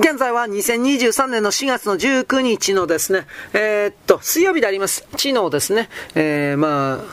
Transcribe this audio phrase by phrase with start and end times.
[0.00, 5.06] 現在は2023年の4月の19日のですね、えー、っと、水曜日であります。
[5.18, 5.90] 知能ですね。
[6.14, 7.04] えー、まあ、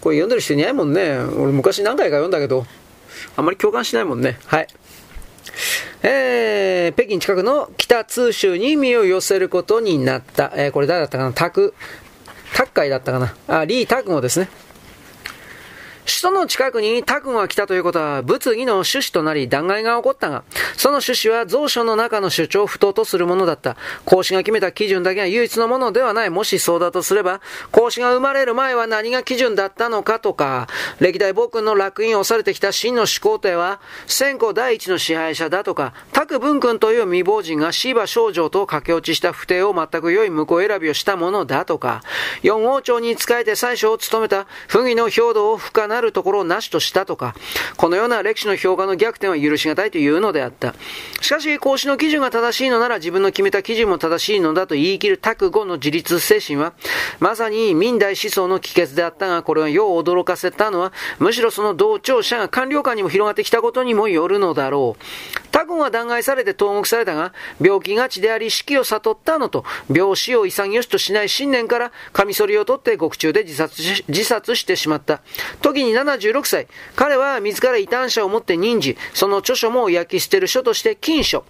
[0.00, 1.18] これ読んでる人いないもんね。
[1.18, 2.64] 俺昔何回か読んだけど、
[3.36, 4.38] あんまり共感しないもんね。
[4.46, 4.68] はい。
[6.02, 10.50] えー、北京近くの北通州に身を寄せることになった。
[10.56, 11.34] えー、これ誰だったかな？
[11.34, 11.74] タク、
[12.54, 13.34] タッカイだったかな？
[13.48, 14.48] あ、リー・タクゴですね。
[16.10, 20.42] 首都の近くにタクが来たということは物議の趣旨となり弾劾が起こったが、
[20.76, 23.76] その趣旨は蔵書の中の主張を不当とするものだった。
[24.04, 26.30] 孔子が決めた基準だけが唯一のものではない。
[26.30, 30.66] もしそうだとすれば、孔子が生まれる前は何が基準だったのかとか、
[30.98, 42.02] 歴代暴君の楽印を押されてきた真の始皇帝は、先古第一の支配者だとか、タク文君という未亡人が芝少女と駆け落ちした不定を全く良い婿選びをしたものだとか、
[42.42, 47.34] 四王朝に仕えて最初を務めた不義の兵道を不可なるところをなしとしたとか、
[47.76, 50.74] このような歴史の評価の逆転は許し難いというのであった。
[51.20, 56.72] しかし、孔子の基準が正しいのなら自分の決めた基準も正しいのだと言い切る覚悟の自立精神は、
[57.18, 65.39] まさに民代思想の帰結であったが、これはよう驚かせたのは、むしろその同調者が官僚間にも広がってきたことにもよるのだろう。
[65.60, 75.20] 他軍は弾劾されて投獄されたが、病気がちであり死期を悟ったのと、病死を潔しとしない信念から、カミソリを取って獄中で自殺し自殺してしまった。
[75.60, 76.66] 時に76歳、
[76.96, 81.44] 彼は自ら異端者を持って任じ、その著書も焼き捨てる書として禁書。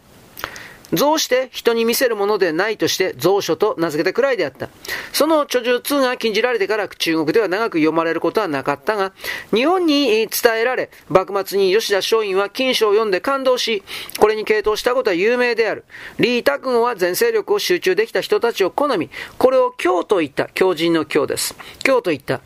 [0.93, 4.69] 増して人に見せるものでないとして蔵書と名付けたくらいであった。
[5.13, 9.13] その著述が禁じられてから中国では長く読まれることはなかったが、
[9.55, 10.29] 日本に伝
[10.61, 13.83] えられ、幕末に吉田松陰は金書を読んで感動し、
[14.19, 15.85] これに傾倒したことは有名である。
[16.17, 21.57] 李卓吾は全勢力を集中できた人たちを好み、これを京と言った、狂人の京です。
[21.83, 22.41] 京と言った。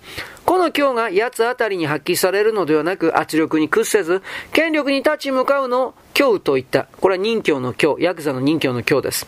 [0.45, 6.87] この今日が八つあたりに発揮されるのではなく圧力に屈せず、権力に立ち向かうのを今日といった。
[7.01, 9.27] これは任教の今日、ヤクザの任教の今日です。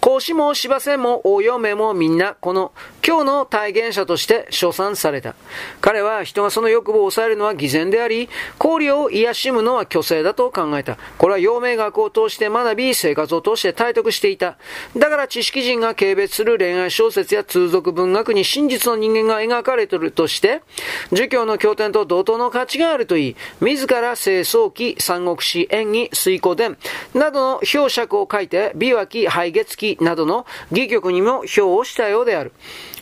[0.00, 2.72] 孔子も芝線も大嫁もみんなこの
[3.06, 5.34] 今日の体現者として称賛された。
[5.80, 8.28] 彼は人がその欲望を抑えるのは偽善であり、
[8.62, 10.98] 交流を癒しむのは虚勢だと考えた。
[11.16, 14.58] これは陽明学を通して学び、生活を通して体得していた。
[14.94, 20.60] だから知識人が軽蔑する恋愛小説や通俗文学に真実の人間が描かれているとして、
[21.10, 26.76] 儒教の経典と同等の価値があるといい、自ら清掃記、三国志、演技、水古伝
[27.14, 32.52] などの表尺を書いて、美和記、廃月記などの戯曲にも表をしたようである。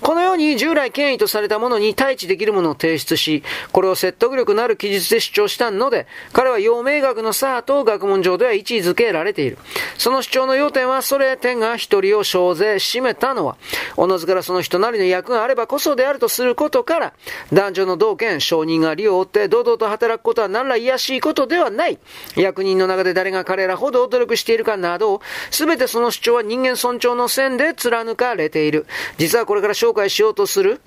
[0.00, 3.42] このように従来権威とされたものに対峙できるものを提出し、
[3.72, 9.58] これを説得力のある記述で主張したので、彼は陽明学の左と学問上では位置づけられている。
[9.96, 13.56] その主張の要点は、それ点が一人を小勢占めたのは、
[13.96, 17.12] おのずからその人なりの役があればこそであるとすることから、
[17.52, 21.98] 男女の同権、承認が利を追って堂々と働くことは何ら癒しいことではない。
[22.36, 25.20] 役人の中で誰が彼らほど努力しているかなど、
[25.50, 28.86] すべてその主張は人間尊重の線で貫かれている。
[29.18, 30.80] 実はこれから紹介しようとする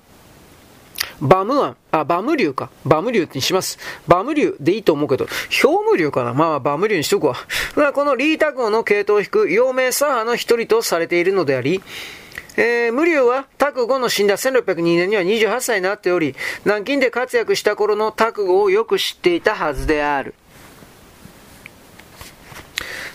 [1.20, 2.70] バムアン、あ、バム竜か。
[2.84, 3.78] バム竜にします。
[4.08, 5.26] バム竜でいいと思うけど、
[5.64, 7.36] 表無竜かなまあ、バム竜にしとくわ。
[7.92, 11.82] このリータ号の系統を引く陽明左派の一人とされているのであり、
[12.56, 16.34] えー、無竜は、卓後の死んだ1602年には28歳になっており、
[16.64, 20.34] 南京で活躍した頃の卓後をよく知っていたはずである。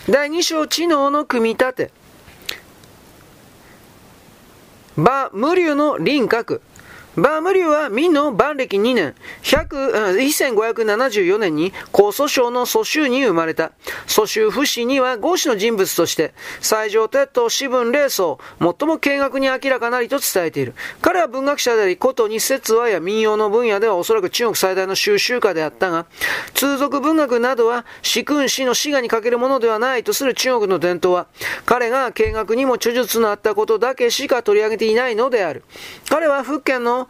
[0.08, 1.90] 第2章、知能の組み立て。
[4.96, 6.62] 馬無流の輪郭。
[7.16, 13.72] バームリューは明の万暦2年、1574年に高祖省の祖州に生まれた。
[14.06, 20.74] 祖州不死には合子の人物として、西条鉄塔四分霊層、最も見学に明らかなりと伝えている。
[21.00, 26.04] 彼は文学者であり、ことに説話や民謡の分野ではおそらく中国最大の収集家であったが、
[26.52, 31.28] 通俗文学などは、死君死の死がにかけるものではないとする中国の伝統は、
[31.64, 35.64] 彼が見学にも著述のあったことだけしか取り上げていないのである。
[36.10, 37.05] 彼は福建の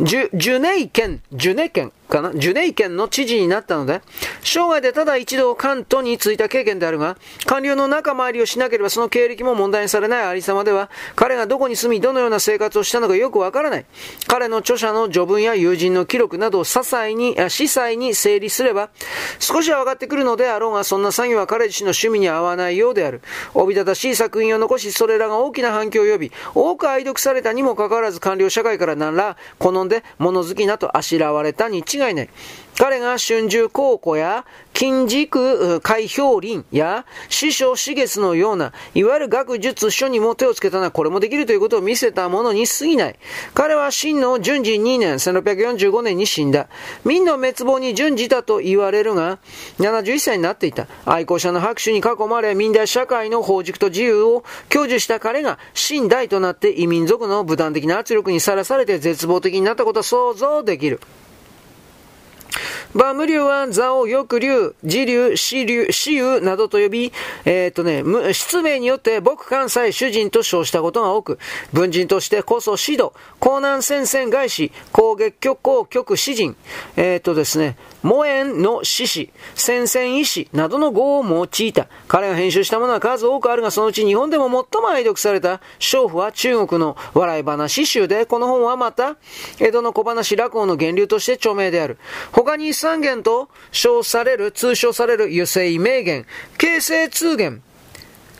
[0.00, 2.32] ジュ、ジュネイ県、ジュネ県、かな？
[2.34, 4.02] ジュネイ県の知事になったので、
[4.42, 7.16] 生涯でただ一度関東に就いた経験であるが、
[7.46, 13.86] 官僚の仲間入りをしなければその経歴も問題にされないありさまでは、彼がどこに住み、どのような生活をしたのかよくわからない。
[14.28, 18.90] 彼の著者の序文や友人の記録などを些細に、司祭に整理すれば、
[19.38, 23.22] 少しは分かってくるのであろうが、そんな作業は彼自身の趣味に合わないようである。
[23.54, 32.28] おびただしい作品を残し、それらが大きな反響を呼び、多く愛読されたにもかかわらず官僚社会から何ら好んで物好きなとあしらわれたに違違いない。
[32.78, 43.18] 彼が春秋高校や金軸海氷林や師匠四月のような、いわゆる学術書にも手をつけたのはこれもできるということを見せたものに過ぎない。
[43.52, 46.68] 彼は真の順次2年、1645年に死んだ。
[47.04, 49.38] 民の滅亡に準じたと言われるが、
[49.78, 50.88] 71歳になっていた。
[51.04, 61.00] 愛好者の拍手に囲まれ、民代社会の法軸と自由を享受した彼が、真代となって異民族の武断的な圧力にさらされて絶望的になったことは想像できる。
[62.94, 67.12] バム流は座を翼流、自流、死流、死流などと呼び、
[67.44, 71.38] えー、っとね、失名によって僕関西主人と称したことが多く、
[71.72, 76.54] 文人としてこそ指導、江南戦線外史、攻撃局公局詩人、
[76.96, 81.88] えー、っとですね、モエンの獅子、戦線医師などの語を用いた。
[82.08, 89.16] 彼が編集したものは数多くあるが、そのうち日本でも最も愛読された、娼婦は中国の笑い話集で、この本はまた、
[89.60, 91.96] 江戸の小話落語の源流として著名である。
[92.32, 96.26] 他に三元と称される、通称される油性名言、
[96.58, 97.62] 形成通言、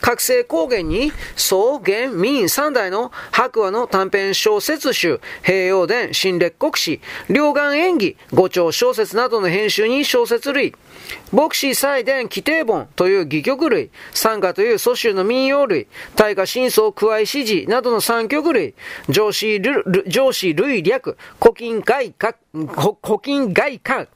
[0.02, 7.00] 覚醒高原に、草原民三代の白話の短編小説集、平洋伝、新列国史、
[7.30, 10.74] 両岸演技、五丁小説などの編集に小説類、
[11.32, 18.74] 牧師祭伝規定本という戯曲類、参加という祖宗の民謡類、大化真相加え指示などの三曲類、
[19.08, 19.60] 上司
[20.08, 24.08] 上司類略、古今外角、古今外観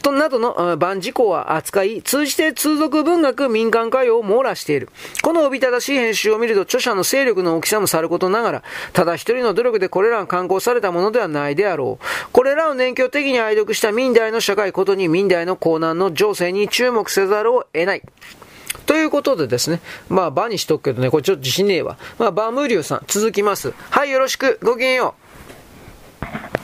[0.00, 4.88] となどの万事項は扱い、通じて通俗文学民間歌謡を網羅している。
[5.22, 8.62] このおびただしい編集を見ると著者の勢力の大きさもさることながら、
[8.94, 12.04] ただ一人の努力でこれらが刊行されたものではないであろう。
[12.32, 18.02] これらを年表的に愛読した民代の社会ことに民代の高難の情勢に注目せざるを得ない。
[18.86, 21.96] ということでですね、まあ、場にしとくけどね、これちょっと自信ねえわ。
[22.18, 23.72] まあ、バムーリューさん、続きます。
[23.90, 25.14] はい、よろしく、ごきげんよ
[26.22, 26.63] う。